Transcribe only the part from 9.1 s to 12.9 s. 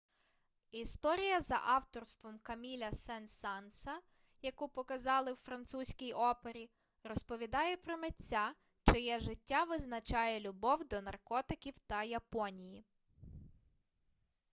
життя визначає любов до наркотиків та японії